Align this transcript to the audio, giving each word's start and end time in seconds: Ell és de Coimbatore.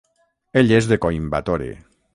Ell 0.61 0.73
és 0.79 0.89
de 0.93 0.99
Coimbatore. 1.05 1.71